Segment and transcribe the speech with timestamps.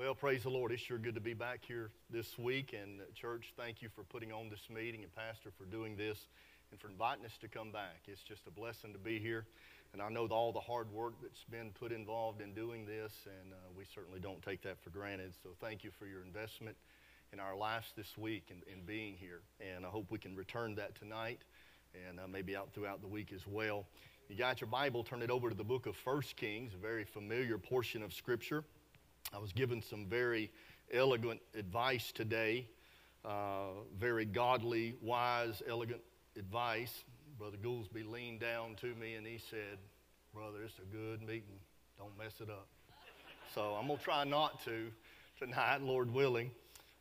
[0.00, 0.72] Well, praise the Lord.
[0.72, 2.72] It's sure good to be back here this week.
[2.72, 6.26] And, uh, church, thank you for putting on this meeting, and Pastor for doing this,
[6.70, 8.00] and for inviting us to come back.
[8.06, 9.44] It's just a blessing to be here.
[9.92, 13.52] And I know all the hard work that's been put involved in doing this, and
[13.52, 15.34] uh, we certainly don't take that for granted.
[15.42, 16.78] So, thank you for your investment
[17.34, 19.42] in our lives this week and in, in, being here.
[19.60, 21.42] And I hope we can return that tonight
[22.08, 23.84] and uh, maybe out throughout the week as well.
[24.30, 27.04] You got your Bible, turn it over to the book of First Kings, a very
[27.04, 28.64] familiar portion of Scripture.
[29.32, 30.50] I was given some very
[30.92, 32.66] elegant advice today,
[33.24, 36.00] uh, very godly, wise, elegant
[36.36, 37.04] advice.
[37.38, 39.78] Brother Goolsby leaned down to me and he said,
[40.34, 41.58] Brother, it's a good meeting.
[41.96, 42.66] Don't mess it up.
[43.54, 44.90] So I'm going to try not to
[45.38, 46.50] tonight, Lord willing.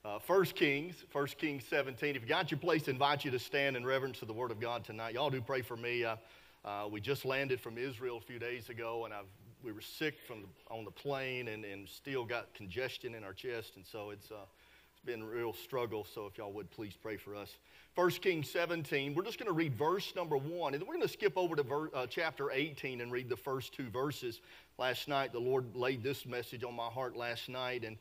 [0.05, 2.15] Uh, 1 Kings, 1 Kings 17.
[2.15, 4.49] If you got your place, I invite you to stand in reverence to the Word
[4.49, 5.13] of God tonight.
[5.13, 6.05] Y'all do pray for me.
[6.05, 6.15] Uh,
[6.63, 9.25] uh, we just landed from Israel a few days ago, and I've
[9.63, 13.33] we were sick from the, on the plane and, and still got congestion in our
[13.33, 14.45] chest, and so it's, uh,
[14.91, 16.05] it's been a real struggle.
[16.13, 17.55] So if y'all would please pray for us.
[17.95, 21.05] 1 Kings 17, we're just going to read verse number 1, and then we're going
[21.05, 24.41] to skip over to ver, uh, chapter 18 and read the first two verses.
[24.77, 27.97] Last night, the Lord laid this message on my heart last night, and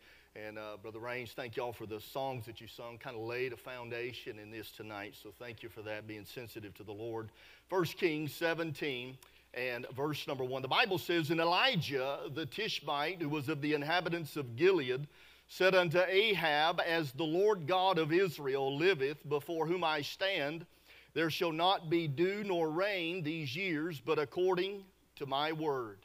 [0.46, 2.98] and uh, Brother Rains, thank y'all for the songs that you sung.
[2.98, 5.14] Kind of laid a foundation in this tonight.
[5.20, 7.30] So thank you for that, being sensitive to the Lord.
[7.70, 9.16] 1 Kings 17,
[9.54, 10.62] and verse number one.
[10.62, 15.06] The Bible says, And Elijah the Tishbite, who was of the inhabitants of Gilead,
[15.48, 20.66] said unto Ahab, As the Lord God of Israel liveth, before whom I stand,
[21.14, 24.84] there shall not be dew nor rain these years, but according
[25.16, 25.98] to my word.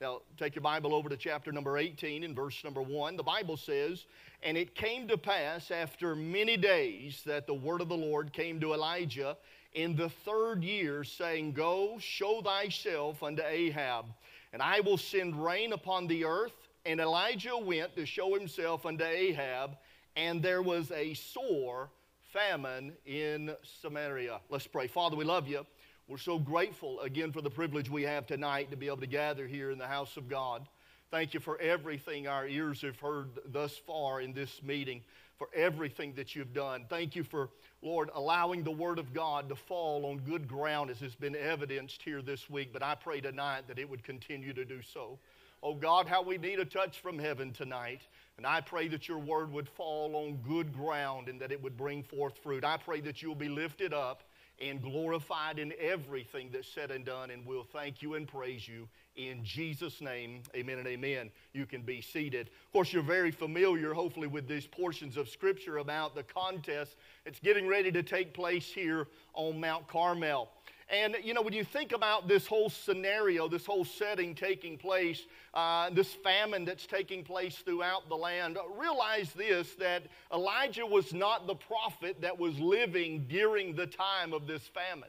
[0.00, 3.16] Now, take your Bible over to chapter number 18 and verse number 1.
[3.16, 4.04] The Bible says,
[4.42, 8.60] And it came to pass after many days that the word of the Lord came
[8.60, 9.36] to Elijah
[9.74, 14.06] in the third year, saying, Go, show thyself unto Ahab,
[14.52, 16.52] and I will send rain upon the earth.
[16.84, 19.76] And Elijah went to show himself unto Ahab,
[20.16, 21.90] and there was a sore
[22.32, 24.40] famine in Samaria.
[24.48, 24.88] Let's pray.
[24.88, 25.64] Father, we love you.
[26.08, 29.46] We're so grateful again for the privilege we have tonight to be able to gather
[29.46, 30.66] here in the house of God.
[31.10, 35.02] Thank you for everything our ears have heard thus far in this meeting,
[35.42, 36.84] for everything that you've done.
[36.88, 37.48] Thank you for
[37.82, 42.00] Lord, allowing the Word of God to fall on good ground as has been evidenced
[42.00, 42.72] here this week.
[42.72, 45.18] But I pray tonight that it would continue to do so.
[45.60, 48.02] Oh God, how we need a touch from heaven tonight.
[48.36, 51.76] And I pray that your word would fall on good ground and that it would
[51.76, 52.64] bring forth fruit.
[52.64, 54.22] I pray that you'll be lifted up
[54.60, 57.32] and glorified in everything that's said and done.
[57.32, 58.86] And we'll thank you and praise you
[59.16, 61.30] in Jesus' name, amen and amen.
[61.52, 62.48] You can be seated.
[62.48, 67.38] Of course, you're very familiar, hopefully, with these portions of Scripture about the contest that's
[67.38, 70.48] getting ready to take place here on Mount Carmel.
[70.88, 75.22] And, you know, when you think about this whole scenario, this whole setting taking place,
[75.54, 81.46] uh, this famine that's taking place throughout the land, realize this that Elijah was not
[81.46, 85.08] the prophet that was living during the time of this famine.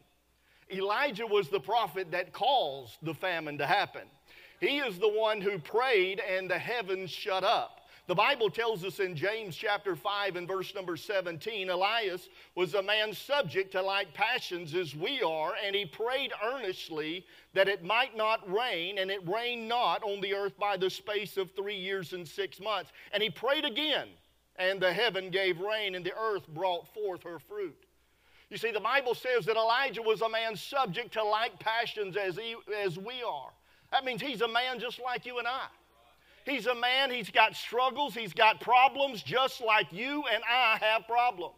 [0.73, 4.03] Elijah was the prophet that caused the famine to happen.
[4.59, 7.81] He is the one who prayed and the heavens shut up.
[8.05, 12.83] The Bible tells us in James chapter 5 and verse number 17 Elias was a
[12.83, 18.17] man subject to like passions as we are, and he prayed earnestly that it might
[18.17, 22.11] not rain, and it rained not on the earth by the space of three years
[22.11, 22.91] and six months.
[23.13, 24.09] And he prayed again,
[24.57, 27.85] and the heaven gave rain, and the earth brought forth her fruit.
[28.53, 32.35] You see, the Bible says that Elijah was a man subject to like passions as,
[32.37, 32.55] he,
[32.85, 33.49] as we are.
[33.91, 35.65] That means he's a man just like you and I.
[36.45, 41.07] He's a man, he's got struggles, he's got problems just like you and I have
[41.07, 41.55] problems.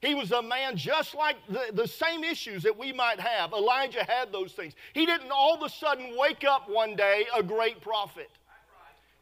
[0.00, 3.52] He was a man just like the, the same issues that we might have.
[3.52, 4.74] Elijah had those things.
[4.92, 8.30] He didn't all of a sudden wake up one day a great prophet.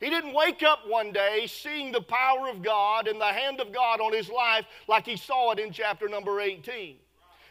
[0.00, 3.72] He didn't wake up one day seeing the power of God and the hand of
[3.72, 6.96] God on his life like he saw it in chapter number 18.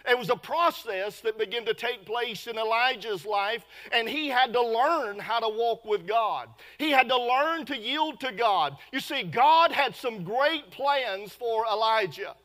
[0.09, 4.53] It was a process that began to take place in Elijah's life, and he had
[4.53, 6.49] to learn how to walk with God.
[6.77, 8.77] He had to learn to yield to God.
[8.91, 12.35] You see, God had some great plans for Elijah.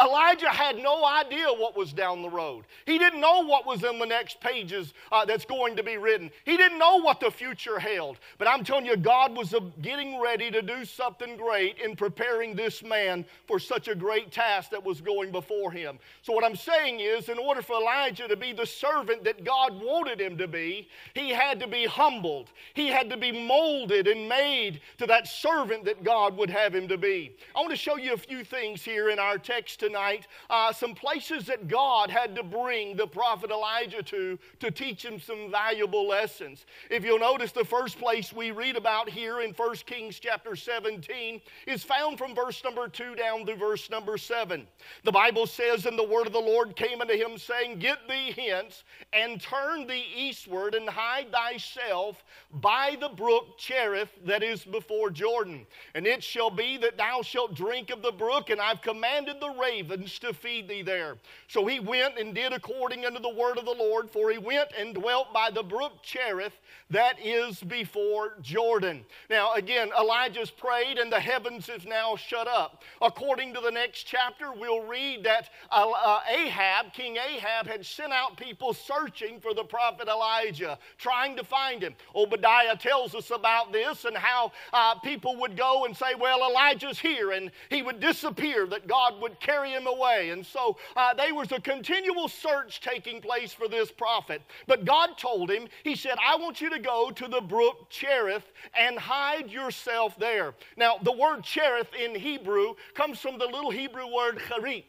[0.00, 2.64] Elijah had no idea what was down the road.
[2.86, 6.30] He didn't know what was in the next pages uh, that's going to be written.
[6.44, 8.18] He didn't know what the future held.
[8.38, 12.54] But I'm telling you, God was uh, getting ready to do something great in preparing
[12.54, 15.98] this man for such a great task that was going before him.
[16.22, 19.82] So, what I'm saying is, in order for Elijah to be the servant that God
[19.82, 22.50] wanted him to be, he had to be humbled.
[22.74, 26.86] He had to be molded and made to that servant that God would have him
[26.86, 27.34] to be.
[27.56, 30.72] I want to show you a few things here in our text today tonight uh,
[30.72, 35.50] some places that God had to bring the prophet Elijah to to teach him some
[35.50, 36.66] valuable lessons.
[36.90, 41.40] If you'll notice, the first place we read about here in 1 Kings chapter 17
[41.66, 44.66] is found from verse number 2 down to verse number 7.
[45.04, 48.34] The Bible says, And the word of the Lord came unto him, saying, Get thee
[48.36, 55.10] hence, and turn thee eastward, and hide thyself by the brook Cherith that is before
[55.10, 55.66] Jordan.
[55.94, 59.54] And it shall be that thou shalt drink of the brook, and I've commanded the
[59.78, 61.16] ravens to feed thee there.
[61.46, 64.70] So he went and did according unto the word of the Lord, for he went
[64.78, 66.52] and dwelt by the brook Cherith
[66.90, 69.04] that is before Jordan.
[69.28, 72.82] Now, again, Elijah's prayed, and the heavens is now shut up.
[73.02, 78.38] According to the next chapter, we'll read that uh, Ahab, King Ahab, had sent out
[78.38, 81.94] people searching for the prophet Elijah, trying to find him.
[82.14, 86.98] Obadiah tells us about this and how uh, people would go and say, Well, Elijah's
[86.98, 90.30] here, and he would disappear, that God would carry him away.
[90.30, 94.42] And so uh, there was a continual search taking place for this prophet.
[94.66, 98.52] But God told him, He said, I want you to go to the brook Cherith
[98.78, 100.54] and hide yourself there.
[100.76, 104.84] Now, the word Cherith in Hebrew comes from the little Hebrew word charit.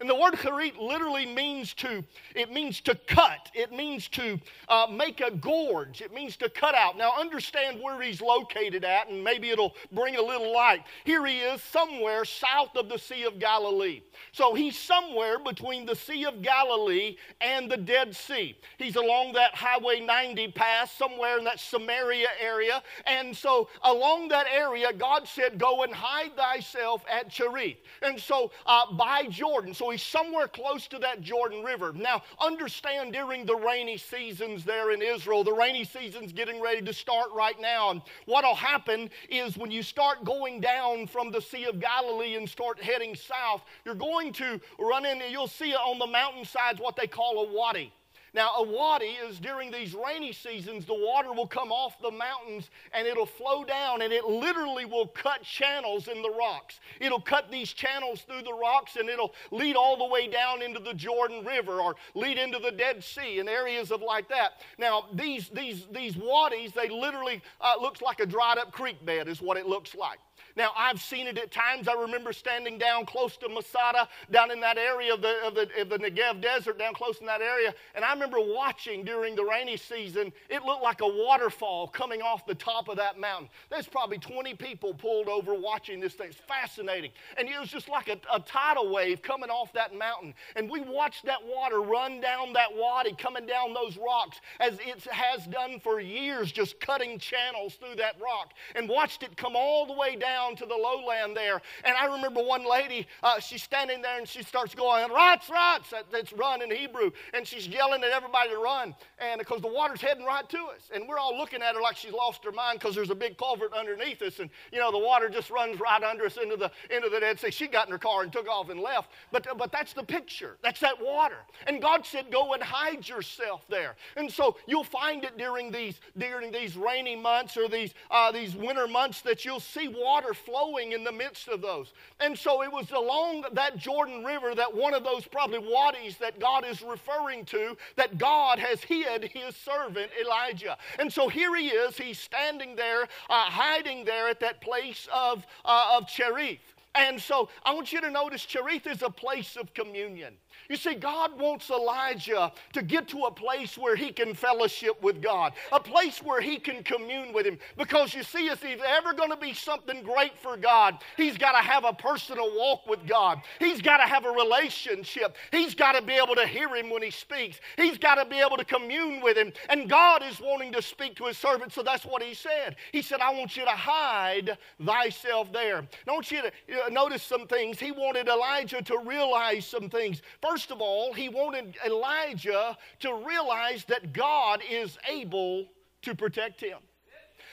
[0.00, 2.02] And the word charit literally means to,
[2.34, 3.50] it means to cut.
[3.52, 6.00] It means to uh, make a gorge.
[6.00, 6.96] It means to cut out.
[6.96, 10.84] Now understand where he's located at, and maybe it'll bring a little light.
[11.04, 14.00] Here he is somewhere south of the Sea of Galilee.
[14.32, 18.56] So he's somewhere between the Sea of Galilee and the Dead Sea.
[18.78, 22.82] He's along that Highway 90 pass, somewhere in that Samaria area.
[23.06, 27.76] And so along that area, God said, Go and hide thyself at Cherith.
[28.00, 31.92] And so uh, by Jordan, so he's somewhere close to that Jordan River.
[31.92, 36.92] Now, understand during the rainy seasons there in Israel, the rainy season's getting ready to
[36.92, 37.90] start right now.
[37.90, 42.48] And what'll happen is when you start going down from the Sea of Galilee and
[42.48, 47.06] start heading south, you're going to run into, you'll see on the mountainsides what they
[47.06, 47.92] call a wadi.
[48.32, 52.70] Now, a wadi is during these rainy seasons, the water will come off the mountains
[52.92, 56.80] and it'll flow down and it literally will cut channels in the rocks.
[57.00, 60.80] It'll cut these channels through the rocks and it'll lead all the way down into
[60.80, 64.60] the Jordan River or lead into the Dead Sea and areas of like that.
[64.78, 69.28] Now, these, these, these wadis, they literally uh, looks like a dried up creek bed
[69.28, 70.18] is what it looks like.
[70.56, 71.88] Now, I've seen it at times.
[71.88, 75.68] I remember standing down close to Masada, down in that area of the, of, the,
[75.80, 77.74] of the Negev desert, down close in that area.
[77.94, 82.46] And I remember watching during the rainy season, it looked like a waterfall coming off
[82.46, 83.48] the top of that mountain.
[83.70, 86.28] There's probably 20 people pulled over watching this thing.
[86.28, 87.12] It's fascinating.
[87.36, 90.34] And it was just like a, a tidal wave coming off that mountain.
[90.56, 95.04] And we watched that water run down that wadi, coming down those rocks, as it
[95.10, 98.52] has done for years, just cutting channels through that rock.
[98.74, 101.60] And watched it come all the way down down to the lowland there.
[101.84, 105.90] And I remember one lady, uh, she's standing there and she starts going, Rats, rats.
[105.90, 107.10] That, that's run in Hebrew.
[107.34, 108.94] And she's yelling at everybody to run.
[109.18, 110.90] And because the water's heading right to us.
[110.94, 113.36] And we're all looking at her like she's lost her mind because there's a big
[113.36, 114.38] culvert underneath us.
[114.38, 117.40] And, you know, the water just runs right under us into the, into the Dead
[117.40, 117.50] Sea.
[117.50, 119.10] She got in her car and took off and left.
[119.32, 120.56] But, but that's the picture.
[120.62, 121.38] That's that water.
[121.66, 123.96] And God said, go and hide yourself there.
[124.16, 128.54] And so you'll find it during these, during these rainy months or these, uh, these
[128.54, 131.92] winter months that you'll see water water flowing in the midst of those.
[132.20, 136.38] And so it was along that Jordan River that one of those probably wadis that
[136.38, 140.76] God is referring to that God has hid his servant Elijah.
[140.98, 145.46] And so here he is, he's standing there, uh, hiding there at that place of,
[145.64, 146.74] uh, of Cherith.
[146.94, 150.34] And so I want you to notice Cherith is a place of communion.
[150.68, 155.22] You see, God wants Elijah to get to a place where he can fellowship with
[155.22, 157.58] God, a place where he can commune with Him.
[157.76, 161.52] Because you see, if he's ever going to be something great for God, he's got
[161.52, 163.40] to have a personal walk with God.
[163.58, 165.36] He's got to have a relationship.
[165.50, 167.60] He's got to be able to hear Him when He speaks.
[167.76, 169.52] He's got to be able to commune with Him.
[169.68, 172.76] And God is wanting to speak to His servant, so that's what He said.
[172.92, 175.86] He said, I want you to hide thyself there.
[176.08, 177.78] I want you to notice some things.
[177.78, 180.22] He wanted Elijah to realize some things.
[180.42, 185.68] First, First of all, he wanted Elijah to realize that God is able
[186.02, 186.78] to protect him.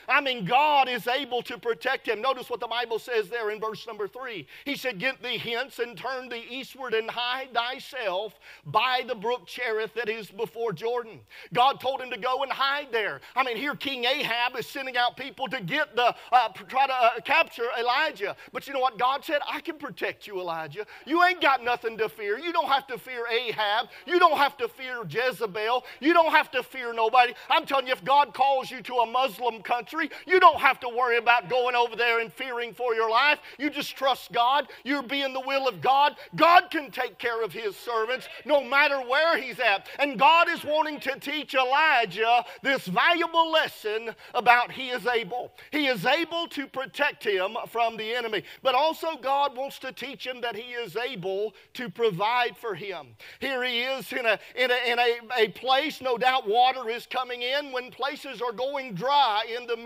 [0.07, 2.21] I mean, God is able to protect him.
[2.21, 4.47] Notice what the Bible says there in verse number three.
[4.63, 8.33] He said, Get thee hence and turn thee eastward and hide thyself
[8.65, 11.19] by the brook Cherith that is before Jordan.
[11.53, 13.19] God told him to go and hide there.
[13.35, 16.93] I mean, here King Ahab is sending out people to get the, uh, try to
[16.93, 18.35] uh, capture Elijah.
[18.53, 19.41] But you know what God said?
[19.49, 20.85] I can protect you, Elijah.
[21.05, 22.37] You ain't got nothing to fear.
[22.37, 23.87] You don't have to fear Ahab.
[24.05, 25.83] You don't have to fear Jezebel.
[25.99, 27.33] You don't have to fear nobody.
[27.49, 30.17] I'm telling you, if God calls you to a Muslim country, country.
[30.25, 33.39] You don't have to worry about going over there and fearing for your life.
[33.57, 34.67] You just trust God.
[34.83, 36.15] You're being the will of God.
[36.35, 39.87] God can take care of his servants no matter where he's at.
[39.99, 45.51] And God is wanting to teach Elijah this valuable lesson about he is able.
[45.71, 48.43] He is able to protect him from the enemy.
[48.61, 53.07] But also, God wants to teach him that he is able to provide for him.
[53.39, 57.05] Here he is in a, in a, in a, a place, no doubt water is
[57.05, 59.77] coming in when places are going dry in the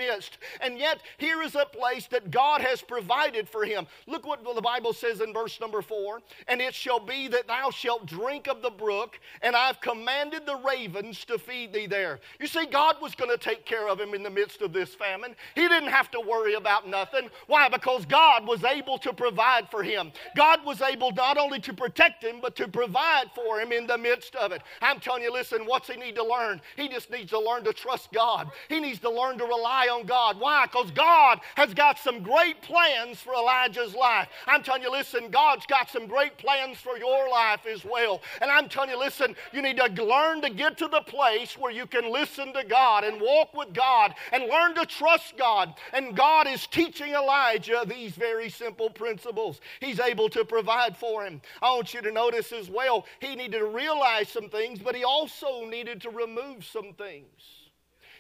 [0.61, 3.87] And yet, here is a place that God has provided for him.
[4.07, 7.69] Look what the Bible says in verse number four and it shall be that thou
[7.71, 12.19] shalt drink of the brook, and I've commanded the ravens to feed thee there.
[12.39, 14.93] You see, God was going to take care of him in the midst of this
[14.93, 15.35] famine.
[15.55, 17.29] He didn't have to worry about nothing.
[17.47, 17.69] Why?
[17.69, 20.11] Because God was able to provide for him.
[20.35, 23.97] God was able not only to protect him, but to provide for him in the
[23.97, 24.61] midst of it.
[24.81, 26.61] I'm telling you, listen, what's he need to learn?
[26.75, 28.49] He just needs to learn to trust God.
[28.69, 30.39] He needs to learn to rely on God.
[30.39, 30.65] Why?
[30.65, 34.29] Because God has got some great plans for Elijah's life.
[34.47, 38.21] I'm telling you, listen, God's got some great plans for your life as well.
[38.41, 41.71] And I'm telling you, listen, you need to learn to get to the place where
[41.71, 45.75] you can listen to God and walk with God and learn to trust God.
[45.93, 49.61] And God is teaching Elijah these very simple principles.
[49.79, 51.41] He's able to provide for him.
[51.61, 55.03] I want you to notice as well, he needed to realize some things, but he
[55.03, 57.60] also needed to remove some things.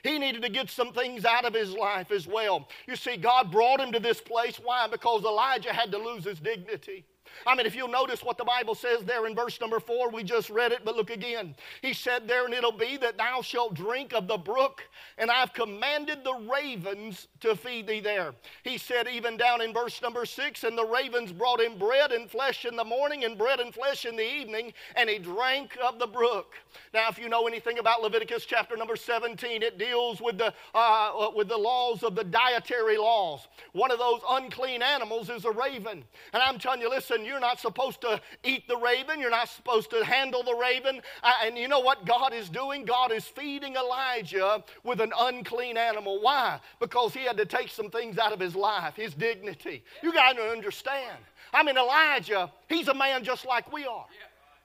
[0.03, 2.67] He needed to get some things out of his life as well.
[2.87, 4.57] You see, God brought him to this place.
[4.57, 4.87] Why?
[4.87, 7.05] Because Elijah had to lose his dignity.
[7.45, 10.23] I mean, if you'll notice what the Bible says there in verse number four, we
[10.23, 11.55] just read it, but look again.
[11.81, 14.83] He said there, and it'll be that thou shalt drink of the brook,
[15.17, 18.33] and I've commanded the ravens to feed thee there.
[18.63, 22.29] He said, even down in verse number six, and the ravens brought him bread and
[22.29, 25.99] flesh in the morning, and bread and flesh in the evening, and he drank of
[25.99, 26.55] the brook.
[26.93, 31.31] Now, if you know anything about Leviticus chapter number 17, it deals with the, uh,
[31.35, 33.47] with the laws of the dietary laws.
[33.73, 36.03] One of those unclean animals is a raven.
[36.33, 39.19] And I'm telling you, listen, you're not supposed to eat the raven.
[39.19, 41.01] You're not supposed to handle the raven.
[41.43, 42.85] And you know what God is doing?
[42.85, 46.21] God is feeding Elijah with an unclean animal.
[46.21, 46.59] Why?
[46.79, 49.83] Because he had to take some things out of his life, his dignity.
[50.01, 51.17] You got to understand.
[51.53, 54.05] I mean, Elijah, he's a man just like we are.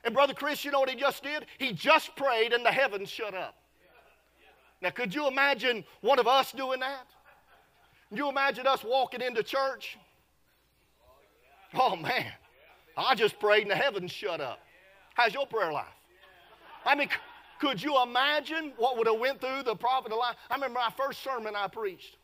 [0.05, 1.47] And Brother Chris, you know what he just did?
[1.59, 3.57] He just prayed and the heavens shut up.
[4.81, 7.07] Now, could you imagine one of us doing that?
[8.09, 9.99] Can you imagine us walking into church?
[11.75, 12.31] Oh, man.
[12.97, 14.61] I just prayed and the heavens shut up.
[15.15, 15.87] How's your prayer life?
[16.85, 17.09] I mean,
[17.61, 20.37] could you imagine what would have went through the prophet Elijah?
[20.51, 22.17] I remember my first sermon I preached.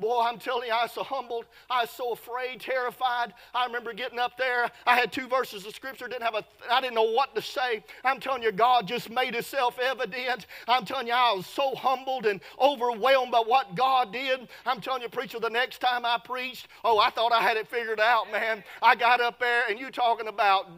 [0.00, 1.44] Boy, I'm telling you, I was so humbled.
[1.70, 3.32] I was so afraid, terrified.
[3.54, 4.68] I remember getting up there.
[4.86, 6.08] I had two verses of scripture.
[6.08, 6.44] Didn't have a.
[6.68, 7.84] I didn't know what to say.
[8.02, 10.46] I'm telling you, God just made Himself evident.
[10.66, 14.48] I'm telling you, I was so humbled and overwhelmed by what God did.
[14.66, 17.68] I'm telling you, preacher, the next time I preached, oh, I thought I had it
[17.68, 18.64] figured out, man.
[18.82, 20.70] I got up there, and you talking about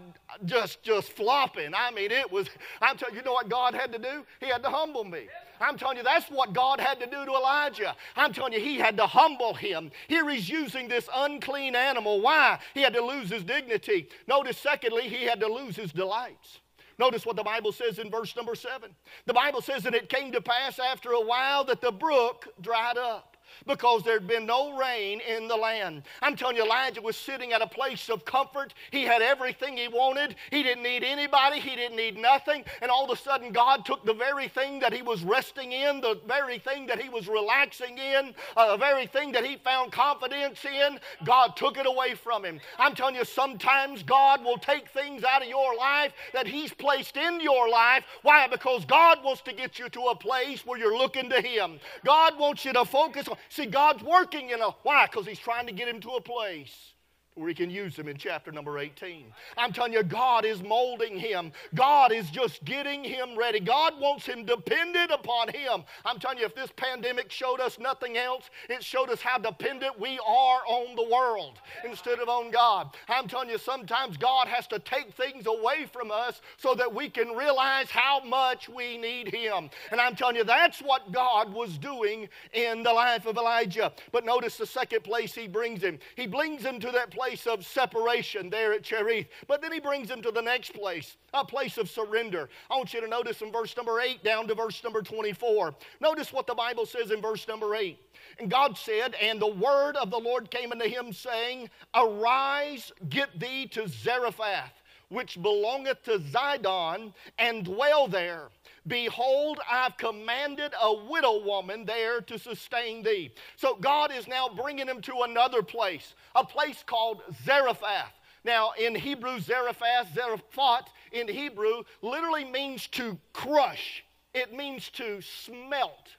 [0.44, 1.72] just just flopping.
[1.74, 2.50] I mean, it was.
[2.82, 4.26] I'm telling you, you know what God had to do?
[4.40, 5.28] He had to humble me.
[5.60, 7.94] I'm telling you, that's what God had to do to Elijah.
[8.16, 9.90] I'm telling you, he had to humble him.
[10.08, 12.20] Here he's using this unclean animal.
[12.20, 12.58] Why?
[12.74, 14.08] He had to lose his dignity.
[14.26, 16.60] Notice, secondly, he had to lose his delights.
[16.98, 18.90] Notice what the Bible says in verse number seven.
[19.26, 22.96] The Bible says, that it came to pass after a while that the brook dried
[22.96, 23.35] up
[23.66, 26.02] because there'd been no rain in the land.
[26.22, 28.74] I'm telling you, Elijah was sitting at a place of comfort.
[28.90, 30.36] He had everything he wanted.
[30.50, 32.64] He didn't need anybody, he didn't need nothing.
[32.82, 36.00] And all of a sudden, God took the very thing that he was resting in,
[36.00, 39.92] the very thing that he was relaxing in, uh, the very thing that he found
[39.92, 42.60] confidence in, God took it away from him.
[42.78, 47.16] I'm telling you, sometimes God will take things out of your life that he's placed
[47.16, 48.04] in your life.
[48.22, 48.46] Why?
[48.46, 51.78] Because God wants to get you to a place where you're looking to him.
[52.04, 53.35] God wants you to focus on.
[53.48, 54.70] See, God's working in a.
[54.82, 55.06] Why?
[55.06, 56.92] Because He's trying to get him to a place
[57.36, 59.26] where he can use them in chapter number 18.
[59.58, 61.52] I'm telling you, God is molding him.
[61.74, 63.60] God is just getting him ready.
[63.60, 65.84] God wants him dependent upon him.
[66.06, 70.00] I'm telling you, if this pandemic showed us nothing else, it showed us how dependent
[70.00, 72.96] we are on the world instead of on God.
[73.06, 77.10] I'm telling you, sometimes God has to take things away from us so that we
[77.10, 79.68] can realize how much we need him.
[79.90, 83.92] And I'm telling you, that's what God was doing in the life of Elijah.
[84.10, 85.98] But notice the second place he brings him.
[86.14, 89.26] He brings him to that place place of separation there at Cherith.
[89.48, 92.48] But then he brings him to the next place, a place of surrender.
[92.70, 95.74] I want you to notice in verse number 8 down to verse number 24.
[96.00, 97.98] Notice what the Bible says in verse number 8.
[98.38, 103.40] And God said, And the word of the Lord came unto him, saying, Arise, get
[103.40, 108.50] thee to Zarephath, which belongeth to Zidon, and dwell there
[108.86, 113.32] Behold, I've commanded a widow woman there to sustain thee.
[113.56, 118.12] So God is now bringing him to another place, a place called Zarephath.
[118.44, 126.16] Now, in Hebrew, Zarephath, Zarephath in Hebrew literally means to crush, it means to smelt.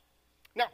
[0.53, 0.67] Now,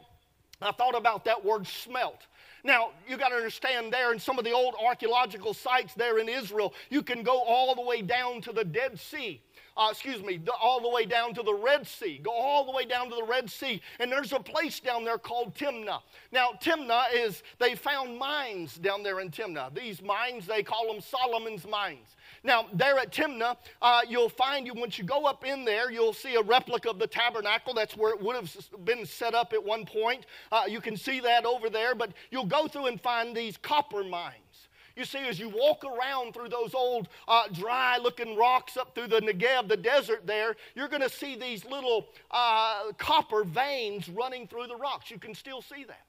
[0.60, 2.26] I thought about that word smelt.
[2.64, 6.28] Now, you got to understand there in some of the old archaeological sites there in
[6.28, 9.40] Israel, you can go all the way down to the Dead Sea
[9.76, 12.20] uh, excuse me, the, all the way down to the Red Sea.
[12.22, 13.80] Go all the way down to the Red Sea.
[13.98, 16.00] And there's a place down there called Timnah.
[16.30, 19.74] Now, Timnah is, they found mines down there in Timnah.
[19.74, 22.16] These mines, they call them Solomon's mines.
[22.44, 26.12] Now, there at Timnah, uh, you'll find you, once you go up in there, you'll
[26.12, 27.74] see a replica of the tabernacle.
[27.74, 30.26] That's where it would have been set up at one point.
[30.52, 34.04] Uh, you can see that over there, but you'll go through and find these copper
[34.04, 34.68] mines.
[34.96, 39.08] You see, as you walk around through those old uh, dry looking rocks up through
[39.08, 44.46] the Negev, the desert there, you're going to see these little uh, copper veins running
[44.46, 45.10] through the rocks.
[45.10, 46.06] You can still see that.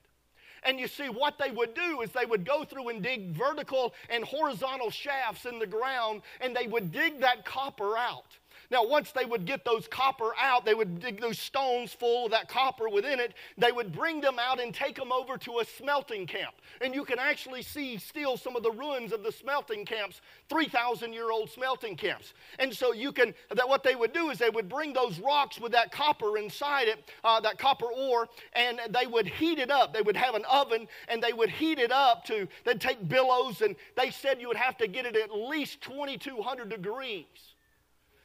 [0.62, 3.94] And you see, what they would do is they would go through and dig vertical
[4.08, 8.36] and horizontal shafts in the ground, and they would dig that copper out.
[8.70, 12.32] Now, once they would get those copper out, they would dig those stones full of
[12.32, 13.34] that copper within it.
[13.56, 16.54] They would bring them out and take them over to a smelting camp.
[16.80, 21.12] And you can actually see still some of the ruins of the smelting camps, 3,000
[21.12, 22.34] year old smelting camps.
[22.58, 25.60] And so you can, that what they would do is they would bring those rocks
[25.60, 29.92] with that copper inside it, uh, that copper ore, and they would heat it up.
[29.94, 33.62] They would have an oven and they would heat it up to, they'd take billows,
[33.62, 37.55] and they said you would have to get it at least 2,200 degrees.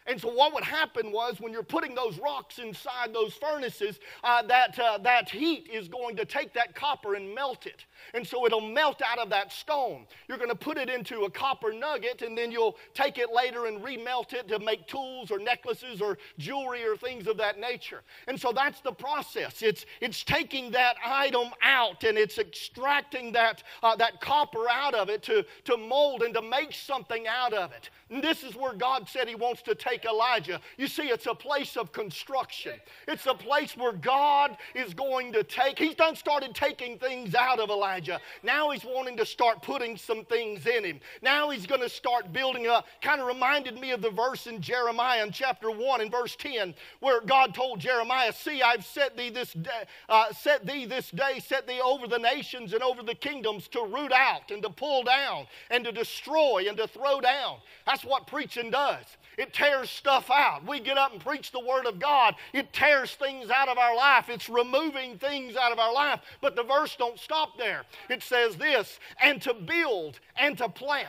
[0.08, 4.42] And so, what would happen was when you're putting those rocks inside those furnaces, uh,
[4.44, 7.86] that, uh, that heat is going to take that copper and melt it.
[8.16, 10.08] And so, it'll melt out of that stone.
[10.28, 13.68] You're going to put it into a copper nugget, and then you'll take it later
[13.68, 18.02] and remelt it to make tools or necklaces or jewelry or things of that nature.
[18.28, 19.62] And so, that's the process.
[19.62, 25.10] It's, it's taking that item out and it's extracting that, uh, that copper out of
[25.10, 27.92] it to, to mold and to make something out of it.
[28.10, 30.60] And this is where God said He wants to take Elijah.
[30.78, 32.74] You see, it's a place of construction.
[33.08, 37.60] It's a place where God is going to take, He's done started taking things out
[37.60, 38.20] of Elijah.
[38.44, 41.00] Now He's wanting to start putting some things in him.
[41.22, 42.86] Now He's going to start building up.
[43.02, 46.74] Kind of reminded me of the verse in Jeremiah in chapter 1 and verse 10,
[47.00, 51.40] where God told Jeremiah, See, I've set thee this day, uh, set thee this day,
[51.40, 55.04] set thee over the nations and over the kingdoms to root out and to pull
[55.04, 57.58] down and to destroy and to throw down.
[57.86, 59.06] That's what preaching does.
[59.38, 60.66] It tears stuff out.
[60.68, 62.36] We get up and preach the Word of God.
[62.54, 64.30] It tears things out of our life.
[64.30, 66.22] It's removing things out of our life.
[66.42, 67.84] But the verse don't stop there.
[68.10, 71.08] It says this, and to build and to plant.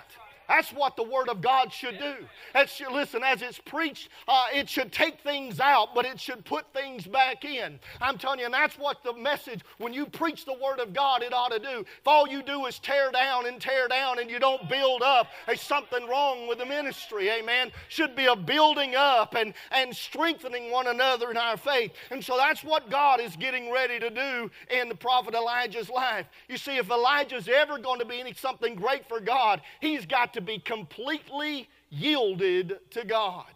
[0.52, 2.14] That's what the Word of God should do.
[2.52, 6.70] That's, listen, as it's preached, uh, it should take things out, but it should put
[6.74, 7.80] things back in.
[8.02, 11.22] I'm telling you, and that's what the message, when you preach the Word of God,
[11.22, 11.80] it ought to do.
[11.80, 15.28] If all you do is tear down and tear down and you don't build up,
[15.46, 17.72] there's something wrong with the ministry, amen.
[17.88, 21.92] Should be a building up and, and strengthening one another in our faith.
[22.10, 26.26] And so that's what God is getting ready to do in the prophet Elijah's life.
[26.50, 30.41] You see, if Elijah's ever going to be something great for God, he's got to
[30.42, 33.46] be completely yielded to God.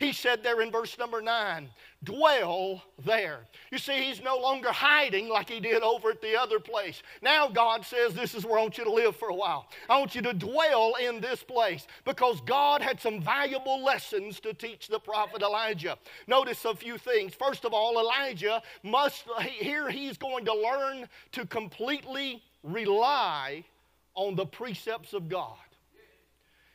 [0.00, 1.70] He said there in verse number nine,
[2.02, 3.40] dwell there.
[3.70, 7.02] You see, he's no longer hiding like he did over at the other place.
[7.22, 9.68] Now God says, This is where I want you to live for a while.
[9.88, 14.52] I want you to dwell in this place because God had some valuable lessons to
[14.52, 15.96] teach the prophet Elijah.
[16.26, 17.32] Notice a few things.
[17.32, 23.64] First of all, Elijah must, here he's going to learn to completely rely
[24.14, 25.56] on the precepts of God.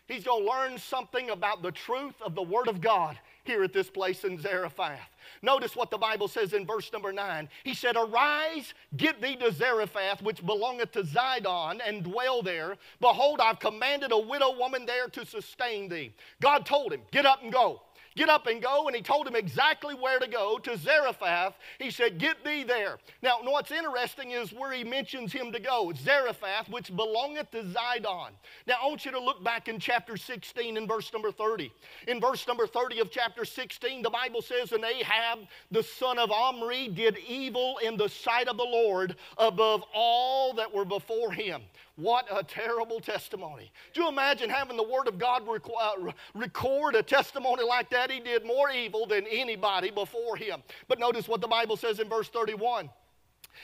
[0.10, 3.74] He's going to learn something about the truth of the Word of God here at
[3.74, 5.00] this place in Zarephath.
[5.41, 7.48] Notice what the Bible says in verse number 9.
[7.63, 12.78] He said, Arise, get thee to Zarephath, which belongeth to Zidon, and dwell there.
[13.00, 16.13] Behold, I've commanded a widow woman there to sustain thee.
[16.41, 17.82] God told him, Get up and go.
[18.19, 18.86] Get up and go.
[18.88, 21.53] And he told him exactly where to go to Zarephath.
[21.79, 22.97] He said, Get thee there.
[23.21, 28.32] Now, what's interesting is where he mentions him to go Zarephath, which belongeth to Zidon.
[28.67, 31.71] Now, I want you to look back in chapter 16 in verse number 30.
[32.10, 35.39] In verse number 30 of chapter 16, the Bible says, And Ahab,
[35.71, 40.73] the son of Omri, did evil in the sight of the Lord above all that
[40.73, 41.62] were before him.
[41.99, 43.73] What a terrible testimony.
[43.93, 48.09] Do you imagine having the Word of God uh, record a testimony like that?
[48.09, 50.63] He did more evil than anybody before him.
[50.88, 52.89] But notice what the Bible says in verse 31.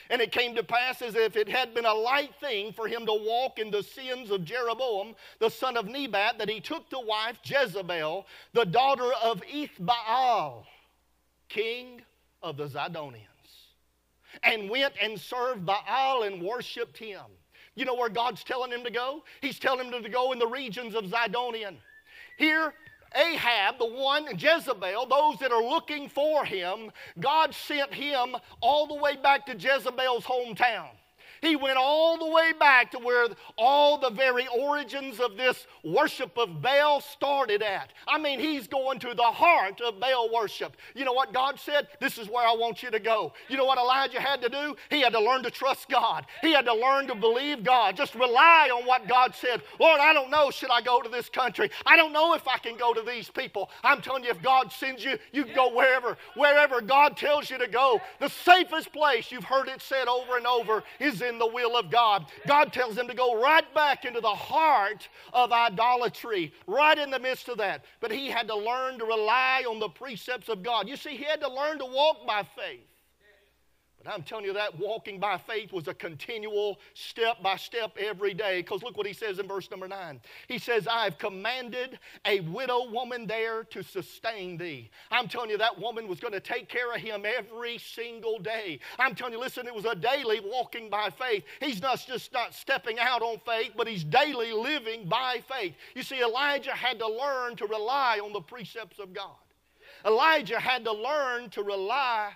[0.09, 3.05] And it came to pass as if it had been a light thing for him
[3.05, 6.99] to walk in the sins of Jeroboam, the son of Nebat, that he took to
[6.99, 10.65] wife Jezebel, the daughter of Ethbaal
[11.47, 12.01] king
[12.43, 13.21] of the Zidonians,
[14.43, 17.21] and went and served Baal and worshiped him.
[17.75, 19.23] You know where God's telling him to go?
[19.41, 21.75] He's telling him to go in the regions of Zidonian.
[22.37, 22.73] Here,
[23.15, 28.95] Ahab, the one, Jezebel, those that are looking for him, God sent him all the
[28.95, 30.89] way back to Jezebel's hometown.
[31.41, 36.37] He went all the way back to where all the very origins of this worship
[36.37, 37.91] of Baal started at.
[38.07, 40.77] I mean, he's going to the heart of Baal worship.
[40.93, 41.87] You know what God said?
[41.99, 43.33] This is where I want you to go.
[43.47, 44.75] You know what Elijah had to do?
[44.89, 46.25] He had to learn to trust God.
[46.41, 47.95] He had to learn to believe God.
[47.95, 49.61] Just rely on what God said.
[49.79, 51.69] Lord, I don't know, should I go to this country?
[51.85, 53.69] I don't know if I can go to these people.
[53.83, 56.17] I'm telling you, if God sends you, you can go wherever.
[56.35, 57.99] Wherever God tells you to go.
[58.19, 61.91] The safest place, you've heard it said over and over, is in the will of
[61.91, 62.25] God.
[62.47, 67.19] God tells him to go right back into the heart of idolatry, right in the
[67.19, 67.85] midst of that.
[67.99, 70.87] But he had to learn to rely on the precepts of God.
[70.87, 72.87] You see, he had to learn to walk by faith.
[74.05, 78.35] But I'm telling you that walking by faith was a continual step by step every
[78.35, 78.61] day.
[78.61, 80.21] Because look what he says in verse number nine.
[80.47, 84.91] He says, I've commanded a widow woman there to sustain thee.
[85.09, 88.79] I'm telling you, that woman was going to take care of him every single day.
[88.99, 91.43] I'm telling you, listen, it was a daily walking by faith.
[91.59, 95.73] He's not just not stepping out on faith, but he's daily living by faith.
[95.95, 99.35] You see, Elijah had to learn to rely on the precepts of God.
[100.05, 102.33] Elijah had to learn to rely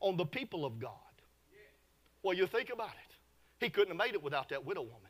[0.00, 1.03] on the people of God.
[2.24, 3.14] Well, you think about it.
[3.60, 5.03] He couldn't have made it without that widow woman.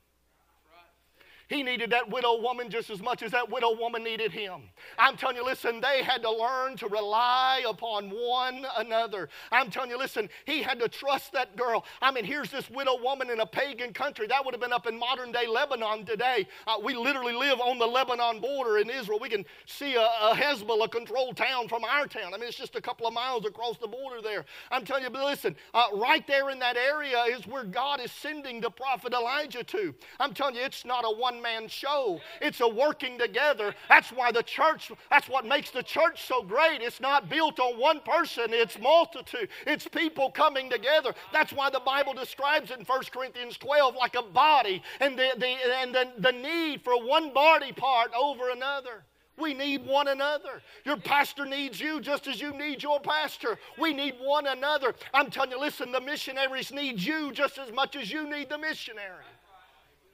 [1.55, 4.63] He needed that widow woman just as much as that widow woman needed him.
[4.99, 9.29] I'm telling you, listen, they had to learn to rely upon one another.
[9.53, 11.85] I'm telling you, listen, he had to trust that girl.
[12.03, 14.27] I mean, here's this widow woman in a pagan country.
[14.27, 16.49] That would have been up in modern day Lebanon today.
[16.67, 19.21] Uh, we literally live on the Lebanon border in Israel.
[19.21, 22.35] We can see a, a Hezbollah controlled town from our town.
[22.35, 24.45] I mean, it's just a couple of miles across the border there.
[24.73, 28.11] I'm telling you, but listen, uh, right there in that area is where God is
[28.11, 29.95] sending the prophet Elijah to.
[30.19, 32.21] I'm telling you, it's not a one man show.
[32.41, 33.75] It's a working together.
[33.89, 36.81] That's why the church, that's what makes the church so great.
[36.81, 39.51] It's not built on one person, it's multitude.
[39.67, 41.15] It's people coming together.
[41.33, 45.29] That's why the Bible describes it in 1 Corinthians 12 like a body and the,
[45.39, 49.05] the, and the, the need for one body part over another.
[49.37, 50.63] We need one another.
[50.85, 53.59] Your pastor needs you just as you need your pastor.
[53.79, 54.95] We need one another.
[55.13, 58.59] I'm telling you, listen, the missionaries need you just as much as you need the
[58.59, 59.25] missionary.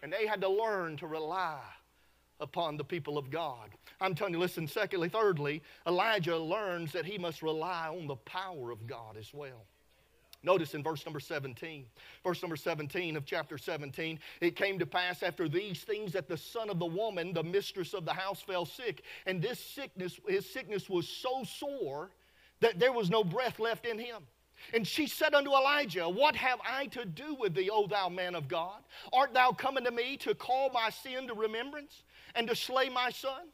[0.02, 1.60] And they had to learn to rely
[2.40, 3.70] upon the people of God.
[4.00, 8.70] I'm telling you, listen, secondly, thirdly, Elijah learns that he must rely on the power
[8.70, 9.66] of God as well.
[10.42, 11.84] Notice in verse number 17,
[12.24, 16.36] verse number 17 of chapter 17, it came to pass after these things that the
[16.36, 19.02] son of the woman, the mistress of the house, fell sick.
[19.26, 22.10] And this sickness, his sickness was so sore
[22.60, 24.22] that there was no breath left in him.
[24.72, 28.34] And she said unto Elijah, What have I to do with thee, O thou man
[28.34, 28.82] of God?
[29.12, 32.02] Art thou coming to me to call my sin to remembrance
[32.34, 33.48] and to slay my son?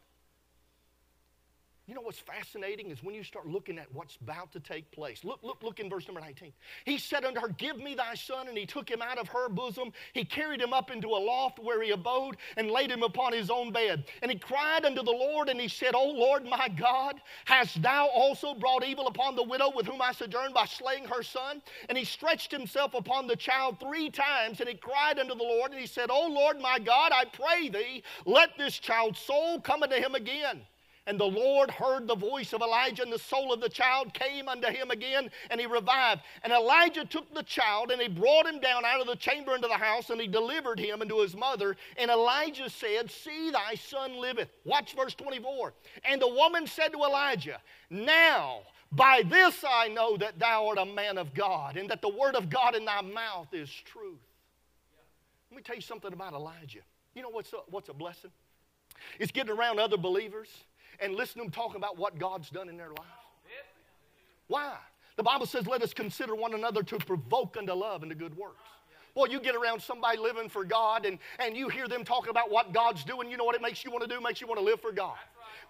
[1.88, 5.22] You know what's fascinating is when you start looking at what's about to take place.
[5.22, 6.52] Look, look, look in verse number 19.
[6.84, 9.48] He said unto her, Give me thy son, and he took him out of her
[9.48, 9.92] bosom.
[10.12, 13.50] He carried him up into a loft where he abode and laid him upon his
[13.50, 14.04] own bed.
[14.20, 18.08] And he cried unto the Lord, and he said, O Lord my God, hast thou
[18.08, 21.62] also brought evil upon the widow with whom I sojourned by slaying her son?
[21.88, 25.70] And he stretched himself upon the child three times, and he cried unto the Lord,
[25.70, 29.84] and he said, O Lord my God, I pray thee, let this child's soul come
[29.84, 30.62] unto him again.
[31.06, 34.48] And the Lord heard the voice of Elijah, and the soul of the child came
[34.48, 36.22] unto him again, and he revived.
[36.42, 39.68] And Elijah took the child, and he brought him down out of the chamber into
[39.68, 41.76] the house, and he delivered him unto his mother.
[41.96, 44.48] And Elijah said, See, thy son liveth.
[44.64, 45.74] Watch verse 24.
[46.04, 50.86] And the woman said to Elijah, Now, by this I know that thou art a
[50.86, 54.18] man of God, and that the word of God in thy mouth is truth.
[55.52, 56.80] Let me tell you something about Elijah.
[57.14, 58.32] You know what's a, what's a blessing?
[59.20, 60.48] It's getting around other believers
[61.00, 63.06] and listen to them talk about what God's done in their life.
[64.48, 64.76] Why?
[65.16, 68.36] The Bible says, let us consider one another to provoke unto love and to good
[68.36, 68.68] works.
[69.14, 72.50] Boy, you get around somebody living for God and, and you hear them talking about
[72.50, 74.16] what God's doing, you know what it makes you want to do?
[74.16, 75.16] It makes you want to live for God.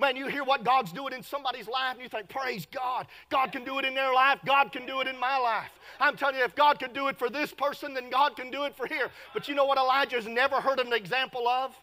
[0.01, 3.07] Man, you hear what God's doing in somebody's life and you think, praise God.
[3.31, 4.41] God can do it in their life.
[4.45, 5.71] God can do it in my life.
[6.01, 8.65] I'm telling you, if God could do it for this person, then God can do
[8.65, 9.11] it for here.
[9.33, 11.75] But you know what Elijah's never heard an example of?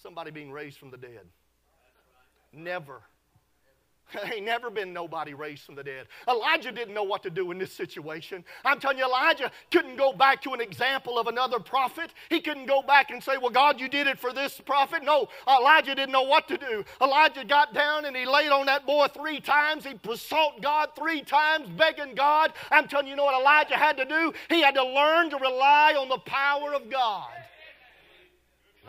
[0.00, 1.26] Somebody being raised from the dead.
[2.52, 3.02] Never.
[4.14, 6.06] There ain't never been nobody raised from the dead.
[6.28, 8.44] Elijah didn't know what to do in this situation.
[8.64, 12.12] I'm telling you, Elijah couldn't go back to an example of another prophet.
[12.28, 15.04] He couldn't go back and say, Well, God, you did it for this prophet.
[15.04, 16.84] No, Elijah didn't know what to do.
[17.00, 19.84] Elijah got down and he laid on that boy three times.
[19.84, 22.52] He besought God three times, begging God.
[22.70, 24.32] I'm telling you, you know what Elijah had to do?
[24.48, 27.28] He had to learn to rely on the power of God.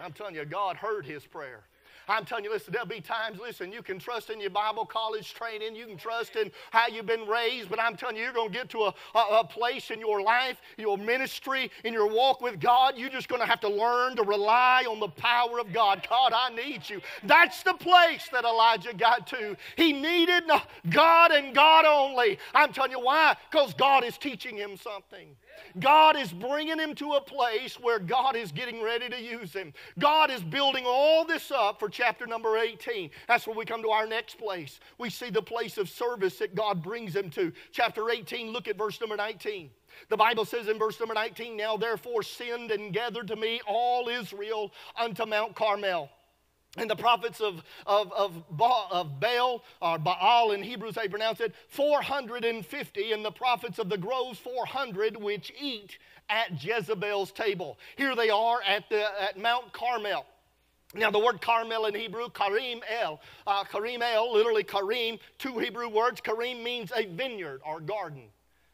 [0.02, 1.64] I'm telling you, God heard his prayer.
[2.08, 5.34] I'm telling you, listen, there'll be times, listen, you can trust in your Bible college
[5.34, 8.52] training, you can trust in how you've been raised, but I'm telling you, you're going
[8.52, 12.42] to get to a, a, a place in your life, your ministry, in your walk
[12.42, 15.72] with God, you're just going to have to learn to rely on the power of
[15.74, 16.06] God.
[16.10, 17.02] God, I need you.
[17.24, 19.56] That's the place that Elijah got to.
[19.76, 20.44] He needed
[20.90, 22.40] God and God only.
[22.54, 23.36] I'm telling you why?
[23.50, 25.36] Because God is teaching him something.
[25.80, 29.74] God is bringing him to a place where God is getting ready to use him.
[30.00, 33.10] God is building all this up for chapter number 18.
[33.28, 34.80] That's where we come to our next place.
[34.98, 37.52] We see the place of service that God brings him to.
[37.72, 39.70] Chapter 18, look at verse number 19.
[40.10, 44.08] The Bible says in verse number 19, Now therefore send and gather to me all
[44.08, 46.10] Israel unto Mount Carmel
[46.78, 51.42] and the prophets of, of, of, ba, of Baal, or Baal in Hebrews they pronounce
[51.42, 55.98] it, 450, and the prophets of the groves 400, which eat
[56.30, 57.78] at Jezebel's table.
[57.98, 60.26] Here they are at, the, at Mount Carmel.
[60.94, 65.90] Now, the word Carmel in Hebrew, Karim El, uh, Karim El, literally Karim, two Hebrew
[65.90, 66.20] words.
[66.20, 68.24] Karim means a vineyard or garden.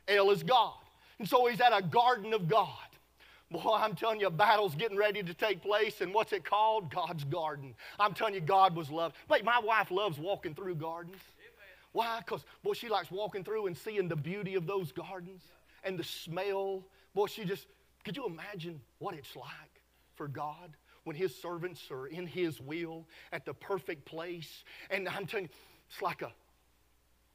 [0.08, 0.74] El is God.
[1.20, 2.87] And so he's at a garden of God.
[3.50, 6.94] Boy, I'm telling you, a battle's getting ready to take place, and what's it called?
[6.94, 7.76] God's garden.
[7.98, 9.16] I'm telling you, God was loved.
[9.30, 11.22] Wait, my wife loves walking through gardens.
[11.94, 12.20] Why?
[12.20, 15.42] Because, boy, she likes walking through and seeing the beauty of those gardens
[15.86, 16.84] and the smell.
[17.16, 17.68] Boy, she just,
[18.04, 19.82] could you imagine what it's like
[20.16, 24.66] for God when His servants are in His will at the perfect place?
[24.90, 25.52] And I'm telling you,
[25.90, 26.34] it's like a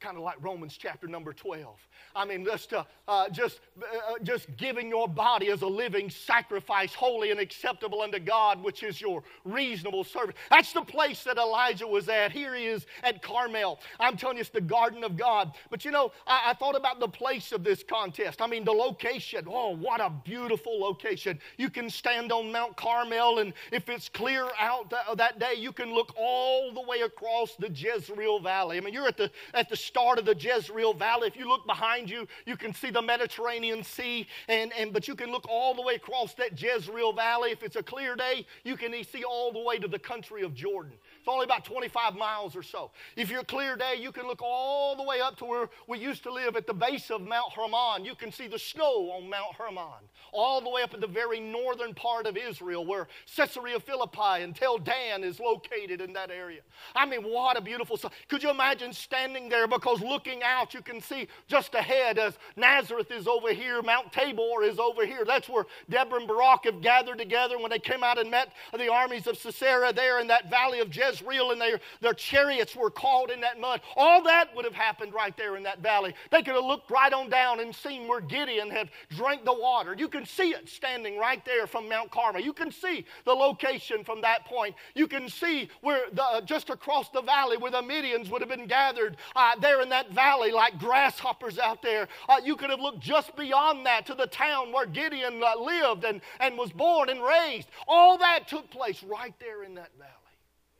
[0.03, 1.75] kind of like Romans chapter number 12.
[2.15, 6.93] I mean, just, uh, uh, just, uh, just giving your body as a living sacrifice,
[6.93, 10.35] holy and acceptable unto God, which is your reasonable service.
[10.49, 12.33] That's the place that Elijah was at.
[12.33, 13.79] Here he is at Carmel.
[13.97, 15.53] I'm telling you, it's the garden of God.
[15.69, 18.41] But you know, I, I thought about the place of this contest.
[18.41, 19.45] I mean, the location.
[19.47, 21.39] Oh, what a beautiful location.
[21.57, 25.71] You can stand on Mount Carmel, and if it's clear out th- that day, you
[25.71, 28.77] can look all the way across the Jezreel Valley.
[28.77, 31.27] I mean, you're at the, at the start of the Jezreel Valley.
[31.27, 35.13] If you look behind you, you can see the Mediterranean Sea, and, and but you
[35.13, 37.51] can look all the way across that Jezreel Valley.
[37.51, 40.55] If it's a clear day, you can see all the way to the country of
[40.55, 40.93] Jordan.
[41.23, 42.91] It's only about 25 miles or so.
[43.15, 45.97] If you're a clear day, you can look all the way up to where we
[45.97, 48.03] used to live at the base of Mount Hermon.
[48.03, 51.39] You can see the snow on Mount Hermon, all the way up in the very
[51.39, 53.07] northern part of Israel where
[53.37, 56.59] Caesarea Philippi and Tel Dan is located in that area.
[56.93, 58.11] I mean, what a beautiful sight.
[58.27, 63.11] Could you imagine standing there because looking out, you can see just ahead as Nazareth
[63.11, 65.23] is over here, Mount Tabor is over here.
[65.25, 68.91] That's where Deborah and Barak have gathered together when they came out and met the
[68.91, 71.12] armies of Sisera there in that valley of Jezreel.
[71.13, 73.81] Jezreel and their, their chariots were caught in that mud.
[73.95, 76.13] All that would have happened right there in that valley.
[76.31, 79.95] They could have looked right on down and seen where Gideon had drank the water.
[79.97, 82.41] You can see it standing right there from Mount Carmel.
[82.41, 84.75] You can see the location from that point.
[84.95, 88.49] You can see where the, uh, just across the valley where the Midians would have
[88.49, 92.07] been gathered uh, there in that valley like grasshoppers out there.
[92.27, 96.03] Uh, you could have looked just beyond that to the town where Gideon uh, lived
[96.03, 97.67] and, and was born and raised.
[97.87, 100.22] All that took place right there in that valley.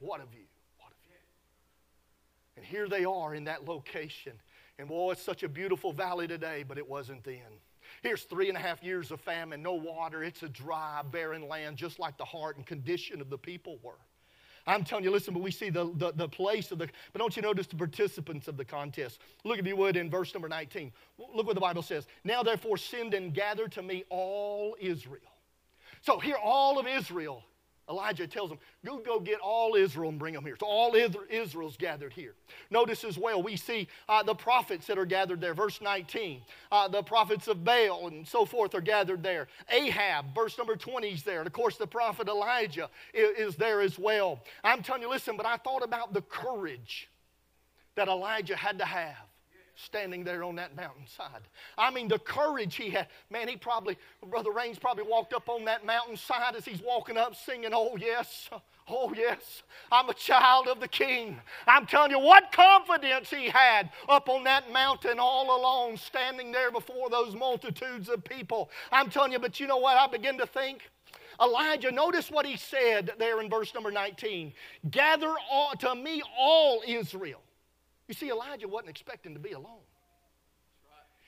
[0.04, 0.44] What a view.
[0.80, 1.16] What a view.
[2.58, 4.34] And here they are in that location.
[4.78, 7.40] And boy, it's such a beautiful valley today, but it wasn't then.
[8.02, 10.22] Here's three and a half years of famine, no water.
[10.22, 14.00] It's a dry, barren land, just like the heart and condition of the people were.
[14.68, 17.36] I'm telling you, listen, but we see the, the, the, place of the, but don't
[17.36, 19.20] you notice the participants of the contest?
[19.46, 20.92] Look, if you would, in verse number 19.
[21.18, 22.08] Look what the Bible says.
[22.26, 25.22] Now, therefore, send and gather to me all Israel.
[26.02, 27.44] So here, all of Israel
[27.90, 30.56] Elijah tells them, go, go get all Israel and bring them here.
[30.58, 30.96] So all
[31.30, 32.34] Israel's gathered here.
[32.70, 35.54] Notice as well, we see uh, the prophets that are gathered there.
[35.54, 36.42] Verse 19.
[36.72, 39.48] Uh, the prophets of Baal and so forth are gathered there.
[39.70, 41.40] Ahab, verse number 20 is there.
[41.40, 44.40] And of course, the prophet Elijah is, is there as well.
[44.64, 47.10] I'm telling you, listen, but I thought about the courage
[47.96, 49.33] that Elijah had to have
[49.76, 51.42] standing there on that mountainside.
[51.78, 53.08] I mean, the courage he had.
[53.30, 57.36] Man, he probably, Brother Rains probably walked up on that mountainside as he's walking up
[57.36, 58.50] singing, Oh, yes,
[58.88, 61.40] oh, yes, I'm a child of the King.
[61.68, 66.72] I'm telling you, what confidence he had up on that mountain all alone, standing there
[66.72, 68.70] before those multitudes of people.
[68.92, 69.98] I'm telling you, but you know what?
[69.98, 70.90] I begin to think.
[71.42, 74.54] Elijah, notice what he said there in verse number 19
[74.92, 77.42] Gather all, to me all Israel
[78.08, 79.82] You see, Elijah wasn't expecting to be alone.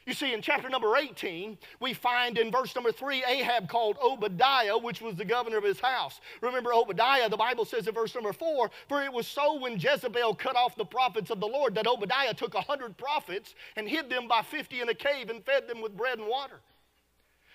[0.06, 4.78] You see, in chapter number 18, we find in verse number 3 Ahab called Obadiah,
[4.78, 6.22] which was the governor of his house.
[6.42, 10.36] Remember, Obadiah, the Bible says in verse number 4 For it was so when Jezebel
[10.36, 14.08] cut off the prophets of the Lord that Obadiah took a hundred prophets and hid
[14.08, 16.60] them by 50 in a cave and fed them with bread and water.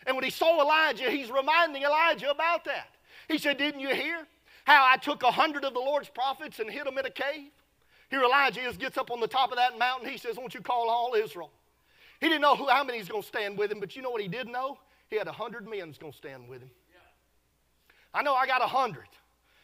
[0.04, 2.88] And when he saw Elijah, he's reminding Elijah about that.
[3.28, 4.26] He said, Didn't you hear
[4.64, 7.50] how I took a hundred of the Lord's prophets and hid them in a cave?
[8.10, 10.08] Here Elijah is, gets up on the top of that mountain.
[10.10, 11.50] He says, Won't you call all Israel?
[12.20, 14.10] He didn't know who, how many he's going to stand with him, but you know
[14.10, 14.78] what he did know?
[15.08, 16.70] He had a hundred men going to stand with him.
[18.12, 19.06] I know I got a hundred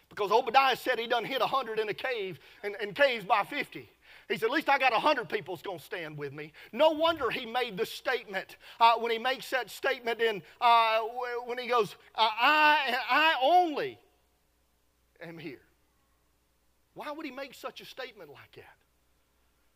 [0.09, 3.43] because Obadiah said he done hit a hundred in a cave and, and caves by
[3.43, 3.91] 50.
[4.29, 6.53] He said, at least I got a hundred people's going to stand with me.
[6.73, 11.01] No wonder he made the statement uh, when he makes that statement in uh,
[11.45, 13.99] when he goes, uh, I, I only
[15.21, 15.66] am here.
[16.97, 18.75] Why would he make such a statement like that?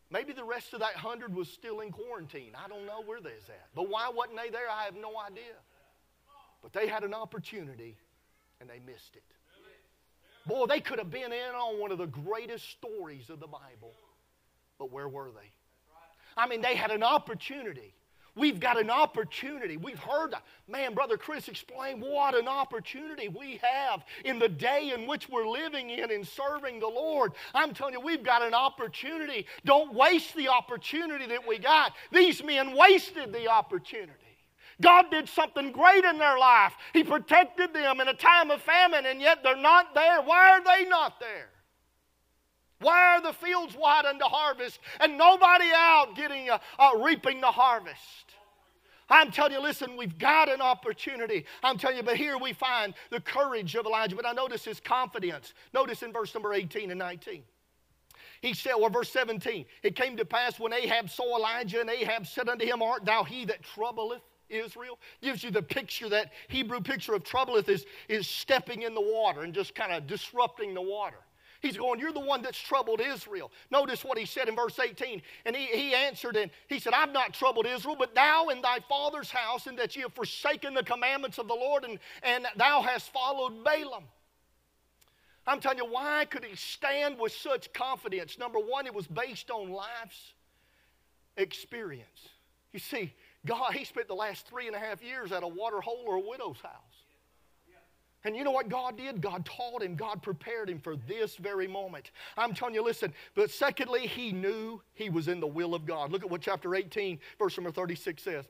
[0.09, 2.53] Maybe the rest of that hundred was still in quarantine.
[2.55, 3.67] I don't know where they's at.
[3.75, 4.69] But why wasn't they there?
[4.69, 5.53] I have no idea.
[6.63, 7.95] But they had an opportunity
[8.59, 9.23] and they missed it.
[10.47, 13.93] Boy, they could have been in on one of the greatest stories of the Bible.
[14.79, 15.51] But where were they?
[16.35, 17.93] I mean, they had an opportunity
[18.35, 19.75] We've got an opportunity.
[19.75, 20.33] We've heard,
[20.67, 25.47] man, Brother Chris explained what an opportunity we have in the day in which we're
[25.47, 27.33] living in in serving the Lord.
[27.53, 29.45] I'm telling you, we've got an opportunity.
[29.65, 31.93] Don't waste the opportunity that we got.
[32.11, 34.13] These men wasted the opportunity.
[34.81, 36.73] God did something great in their life.
[36.93, 40.21] He protected them in a time of famine, and yet they're not there.
[40.21, 41.49] Why are they not there?
[42.81, 47.47] Why are the fields wide unto harvest and nobody out getting uh, uh, reaping the
[47.47, 48.35] harvest?
[49.09, 51.45] I'm telling you, listen, we've got an opportunity.
[51.63, 54.15] I'm telling you, but here we find the courage of Elijah.
[54.15, 55.53] But I notice his confidence.
[55.73, 57.43] Notice in verse number 18 and 19.
[58.41, 62.25] He said, or verse 17, it came to pass when Ahab saw Elijah, and Ahab
[62.25, 64.97] said unto him, Art thou he that troubleth Israel?
[65.21, 69.41] Gives you the picture, that Hebrew picture of troubleth is, is stepping in the water
[69.41, 71.19] and just kind of disrupting the water.
[71.61, 73.51] He's going, You're the one that's troubled Israel.
[73.69, 75.21] Notice what he said in verse 18.
[75.45, 78.79] And he, he answered, and he said, I've not troubled Israel, but thou in thy
[78.89, 82.81] father's house, and that ye have forsaken the commandments of the Lord, and, and thou
[82.81, 84.03] hast followed Baalim.
[85.45, 88.37] I'm telling you, why could he stand with such confidence?
[88.37, 90.33] Number one, it was based on life's
[91.37, 92.29] experience.
[92.73, 93.13] You see,
[93.45, 96.15] God, he spent the last three and a half years at a water hole or
[96.15, 96.90] a widow's house.
[98.23, 99.21] And you know what God did?
[99.21, 102.11] God taught him, God prepared him for this very moment.
[102.37, 106.11] I'm telling you, listen, but secondly, he knew he was in the will of God.
[106.11, 108.45] Look at what chapter 18, verse number 36 says.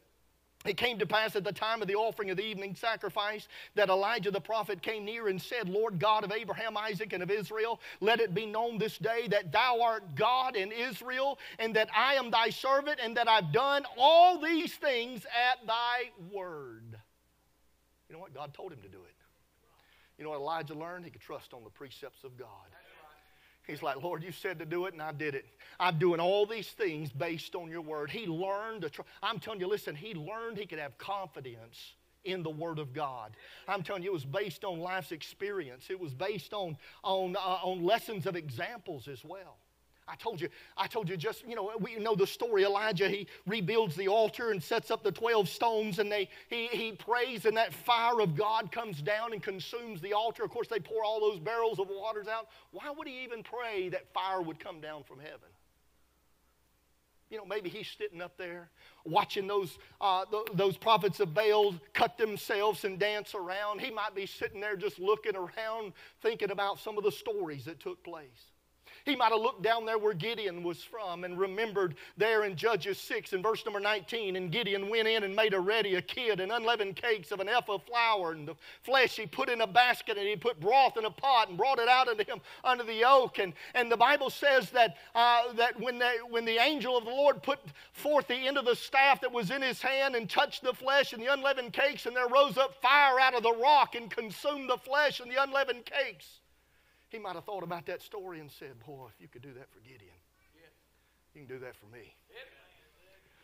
[0.64, 3.90] It came to pass at the time of the offering of the evening sacrifice that
[3.90, 7.80] Elijah the prophet came near and said, Lord God of Abraham, Isaac, and of Israel,
[8.00, 12.14] let it be known this day that thou art God in Israel, and that I
[12.16, 16.96] am thy servant, and that I've done all these things at thy word.
[18.08, 18.36] You know what?
[18.36, 19.21] God told him to do it.
[20.22, 21.04] You know what Elijah learned?
[21.04, 22.48] He could trust on the precepts of God.
[23.66, 25.46] He's like, Lord, you said to do it, and I did it.
[25.80, 28.12] I'm doing all these things based on your word.
[28.12, 32.44] He learned to tr- I'm telling you, listen, he learned he could have confidence in
[32.44, 33.36] the Word of God.
[33.68, 35.86] I'm telling you, it was based on life's experience.
[35.90, 39.58] It was based on, on, uh, on lessons of examples as well.
[40.12, 42.66] I told you, I told you just, you know, we know the story.
[42.66, 46.92] Elijah, he rebuilds the altar and sets up the 12 stones and they, he, he
[46.92, 50.44] prays and that fire of God comes down and consumes the altar.
[50.44, 52.50] Of course, they pour all those barrels of waters out.
[52.72, 55.48] Why would he even pray that fire would come down from heaven?
[57.30, 58.70] You know, maybe he's sitting up there
[59.06, 63.80] watching those, uh, th- those prophets of Baal cut themselves and dance around.
[63.80, 67.80] He might be sitting there just looking around, thinking about some of the stories that
[67.80, 68.51] took place.
[69.06, 72.98] He might have looked down there where Gideon was from and remembered there in Judges
[73.00, 74.36] 6 and verse number 19.
[74.36, 77.50] And Gideon went in and made a ready a kid and unleavened cakes of an
[77.50, 80.98] ephah of flour and the flesh he put in a basket and he put broth
[80.98, 83.40] in a pot and brought it out unto him under the oak.
[83.40, 87.12] And, and the Bible says that, uh, that when, they, when the angel of the
[87.12, 87.60] Lord put
[87.94, 91.14] forth the end of the staff that was in his hand and touched the flesh
[91.14, 94.70] and the unleavened cakes, and there rose up fire out of the rock and consumed
[94.70, 96.41] the flesh and the unleavened cakes.
[97.12, 99.70] He might have thought about that story and said, Boy, if you could do that
[99.70, 100.16] for Gideon,
[101.36, 102.16] you can do that for me.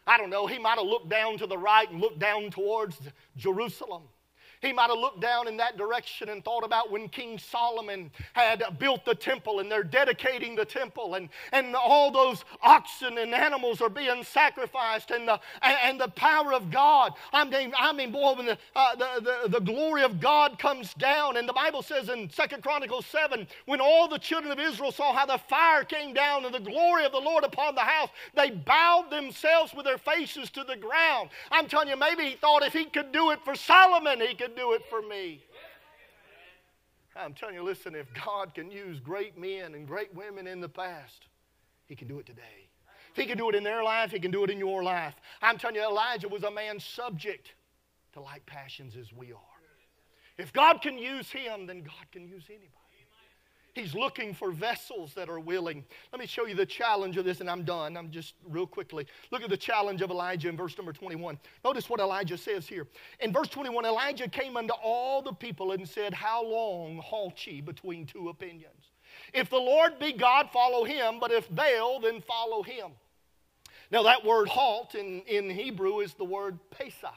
[0.08, 0.48] I don't know.
[0.48, 2.98] He might have looked down to the right and looked down towards
[3.36, 4.04] Jerusalem.
[4.62, 8.64] He might have looked down in that direction and thought about when King Solomon had
[8.80, 13.82] built the temple and they're dedicating the temple and, and all those oxen and animals
[13.82, 17.14] are being sacrificed and the, and, the power of God.
[17.34, 20.94] I mean, I mean boy, when the, uh, the, the, the glory of God comes
[20.96, 24.92] down and the Bible says in Second Chronicles 7, when all the children of Israel
[24.92, 28.10] saw how the fire came down and the glory of the Lord upon the house,
[28.36, 31.30] they bowed themselves with their faces to the ground.
[31.52, 34.47] I'm telling you, maybe he thought if he could do it for Solomon, he could
[34.56, 35.44] do it for me.
[37.16, 40.70] I'm telling you, listen, if God can use great men and great women in the
[40.70, 41.28] past,
[41.88, 42.70] He can do it today.
[43.12, 45.16] If He can do it in their life, He can do it in your life.
[45.42, 47.54] I'm telling you, Elijah was a man subject
[48.14, 49.40] to like passions as we are.
[50.38, 52.72] If God can use him, then God can use anybody.
[53.78, 55.86] He's looking for vessels that are willing.
[56.12, 57.96] Let me show you the challenge of this, and I'm done.
[57.96, 59.06] I'm just real quickly.
[59.30, 61.38] Look at the challenge of Elijah in verse number 21.
[61.64, 62.88] Notice what Elijah says here.
[63.20, 67.62] In verse 21, Elijah came unto all the people and said, How long halt ye
[67.62, 68.94] between two opinions?
[69.32, 72.94] If the Lord be God, follow him, but if Baal, then follow him.
[73.92, 77.14] Now, that word halt in, in Hebrew is the word Pesach.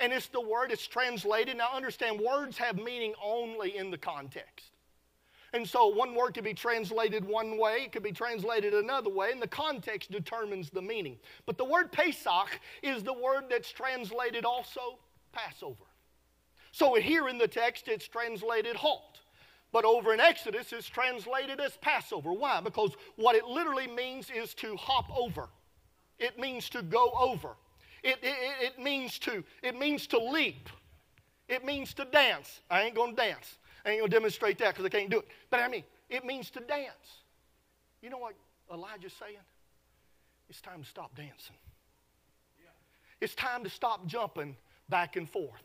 [0.00, 1.56] And it's the word, it's translated.
[1.58, 4.72] Now, understand, words have meaning only in the context.
[5.54, 9.32] And so one word could be translated one way, it could be translated another way,
[9.32, 11.16] and the context determines the meaning.
[11.46, 14.98] But the word Pesach is the word that's translated also
[15.32, 15.84] Passover.
[16.72, 19.20] So here in the text, it's translated halt.
[19.72, 22.32] But over in Exodus, it's translated as Passover.
[22.32, 22.60] Why?
[22.60, 25.48] Because what it literally means is to hop over.
[26.18, 27.56] It means to go over.
[28.02, 30.68] It, it, it, means to, it means to leap.
[31.48, 32.60] It means to dance.
[32.70, 33.58] I ain't to dance.
[33.88, 35.28] Ain't going to demonstrate that because I can't do it.
[35.50, 37.22] But I mean, it means to dance.
[38.02, 38.34] You know what
[38.72, 39.36] Elijah's saying?
[40.48, 41.56] It's time to stop dancing.
[43.20, 44.56] It's time to stop jumping
[44.88, 45.62] back and forth.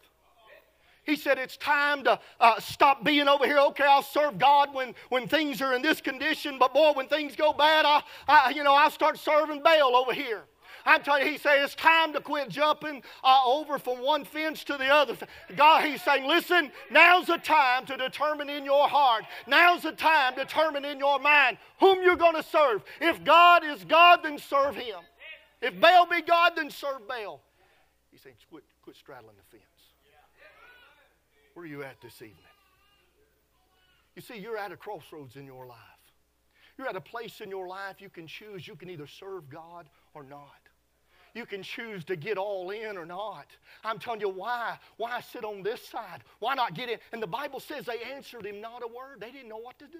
[1.04, 3.60] He said, It's time to uh, stop being over here.
[3.60, 7.36] Okay, I'll serve God when, when things are in this condition, but boy, when things
[7.36, 10.44] go bad, I, I, you know, I'll start serving Baal over here.
[10.86, 14.64] I'm telling you, he's saying it's time to quit jumping uh, over from one fence
[14.66, 15.16] to the other.
[15.56, 19.26] God, he's saying, listen, now's the time to determine in your heart.
[19.48, 22.84] Now's the time to determine in your mind whom you're going to serve.
[23.00, 25.00] If God is God, then serve him.
[25.62, 27.42] If Baal be God, then serve Baal.
[28.12, 29.64] He's saying, quit, quit straddling the fence.
[31.54, 32.38] Where are you at this evening?
[34.16, 35.78] You see, you're at a crossroads in your life.
[36.78, 38.68] You're at a place in your life you can choose.
[38.68, 40.62] You can either serve God or not.
[41.34, 43.48] You can choose to get all in or not.
[43.84, 44.78] I'm telling you why.
[44.98, 46.24] Why sit on this side?
[46.40, 47.00] Why not get in?
[47.12, 49.20] And the Bible says they answered him not a word.
[49.20, 49.98] They didn't know what to do.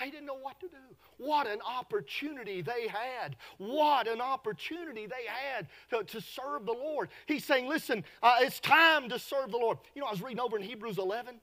[0.00, 0.96] They didn't know what to do.
[1.18, 3.36] What an opportunity they had.
[3.58, 7.10] What an opportunity they had to, to serve the Lord.
[7.26, 9.78] He's saying, listen, uh, it's time to serve the Lord.
[9.94, 11.36] You know, I was reading over in Hebrews 11.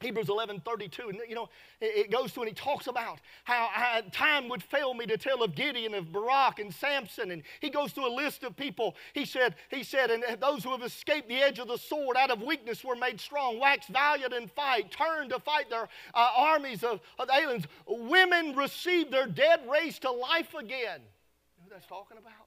[0.00, 1.48] Hebrews 11 32, and you know,
[1.80, 5.42] it goes to and he talks about how, how, time would fail me to tell
[5.42, 7.32] of Gideon, of Barak, and Samson.
[7.32, 8.94] And he goes through a list of people.
[9.12, 12.30] He said, he said, and those who have escaped the edge of the sword out
[12.30, 16.84] of weakness were made strong, waxed valiant in fight, turned to fight their uh, armies
[16.84, 17.64] of, of aliens.
[17.88, 21.00] Women received their dead raised to life again.
[21.00, 22.46] You know who that's talking about?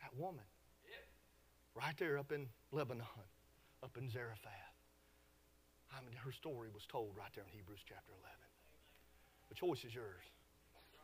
[0.00, 0.44] That woman.
[1.74, 3.04] Right there up in Lebanon,
[3.82, 4.65] up in Zarephath.
[5.96, 8.36] I mean, her story was told right there in Hebrews chapter 11.
[9.48, 10.24] The choice is yours.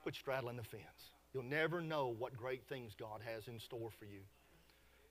[0.03, 1.17] Quit straddling the fence.
[1.33, 4.21] You'll never know what great things God has in store for you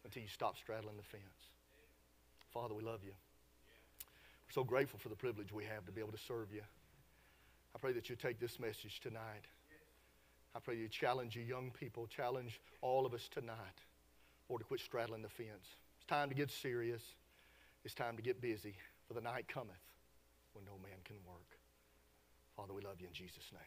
[0.06, 1.50] until you stop straddling the fence.
[2.54, 3.14] Father, we love you.
[4.46, 6.62] We're so grateful for the privilege we have to be able to serve you.
[7.74, 9.48] I pray that you take this message tonight.
[10.54, 13.80] I pray you challenge you young people, challenge all of us tonight,
[14.48, 15.78] or to quit straddling the fence.
[15.98, 17.02] It's time to get serious.
[17.84, 18.76] It's time to get busy
[19.12, 19.84] for the night cometh
[20.54, 21.60] when no man can work.
[22.56, 23.62] Father, we love you in Jesus' name.